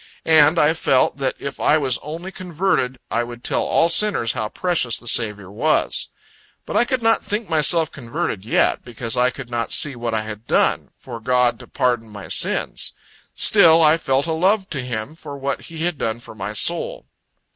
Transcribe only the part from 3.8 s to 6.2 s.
sinners how precious the Saviour was.